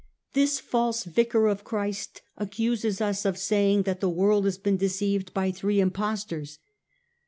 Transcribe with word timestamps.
This 0.33 0.59
false 0.59 1.03
Vicar 1.03 1.45
of 1.45 1.63
Christ 1.63 2.23
accuses 2.35 3.01
us 3.01 3.23
of 3.23 3.37
saying 3.37 3.83
that 3.83 3.99
the 3.99 4.09
world 4.09 4.45
has 4.45 4.57
been 4.57 4.75
deceived 4.77 5.31
by 5.31 5.51
three 5.51 5.79
Impostors. 5.79 6.57